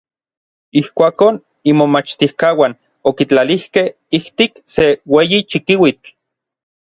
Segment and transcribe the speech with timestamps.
[0.79, 1.35] Ijkuakon
[1.73, 2.75] imomachtijkauan
[3.11, 3.87] okitlalijkej
[4.19, 4.87] ijtik se
[5.19, 6.11] ueyi chikiuitl.